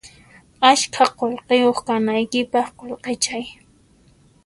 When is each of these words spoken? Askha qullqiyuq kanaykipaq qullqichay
Askha 0.69 1.05
qullqiyuq 1.19 1.79
kanaykipaq 1.87 2.67
qullqichay 2.79 3.45